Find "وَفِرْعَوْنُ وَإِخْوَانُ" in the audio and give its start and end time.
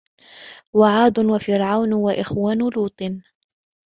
1.19-2.57